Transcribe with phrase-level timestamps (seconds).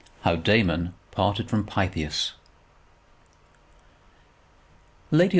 [0.23, 2.31] HOW DAMON PARTED FROM PYTHIAS.